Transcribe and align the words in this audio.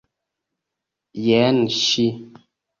Jen 1.27 1.63
ŝi! 1.77 2.09